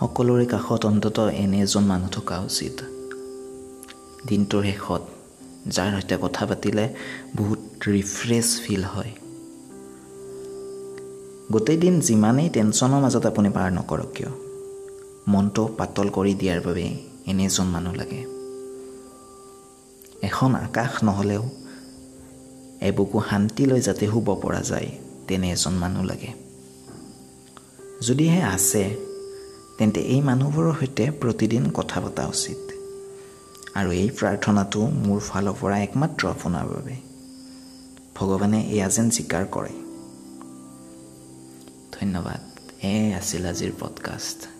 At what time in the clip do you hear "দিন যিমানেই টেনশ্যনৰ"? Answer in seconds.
11.76-13.00